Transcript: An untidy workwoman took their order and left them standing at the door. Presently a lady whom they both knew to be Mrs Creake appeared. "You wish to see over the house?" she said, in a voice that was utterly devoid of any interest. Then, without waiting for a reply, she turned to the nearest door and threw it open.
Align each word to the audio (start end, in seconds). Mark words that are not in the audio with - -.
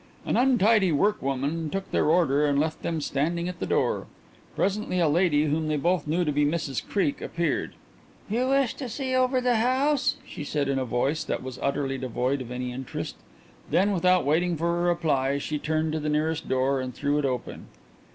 An 0.25 0.35
untidy 0.35 0.91
workwoman 0.91 1.69
took 1.69 1.91
their 1.91 2.07
order 2.09 2.43
and 2.43 2.59
left 2.59 2.81
them 2.81 3.01
standing 3.01 3.47
at 3.47 3.59
the 3.59 3.67
door. 3.67 4.07
Presently 4.55 4.99
a 4.99 5.07
lady 5.07 5.43
whom 5.45 5.67
they 5.67 5.77
both 5.77 6.07
knew 6.07 6.25
to 6.25 6.31
be 6.31 6.43
Mrs 6.43 6.81
Creake 6.83 7.21
appeared. 7.21 7.75
"You 8.27 8.47
wish 8.49 8.73
to 8.77 8.89
see 8.89 9.13
over 9.13 9.39
the 9.39 9.57
house?" 9.57 10.15
she 10.25 10.43
said, 10.43 10.67
in 10.69 10.79
a 10.79 10.85
voice 10.85 11.23
that 11.25 11.43
was 11.43 11.59
utterly 11.61 11.99
devoid 11.99 12.41
of 12.41 12.49
any 12.49 12.71
interest. 12.73 13.15
Then, 13.69 13.91
without 13.91 14.25
waiting 14.25 14.57
for 14.57 14.79
a 14.79 14.89
reply, 14.89 15.37
she 15.37 15.59
turned 15.59 15.91
to 15.93 15.99
the 15.99 16.09
nearest 16.09 16.49
door 16.49 16.81
and 16.81 16.95
threw 16.95 17.19
it 17.19 17.25
open. 17.25 17.67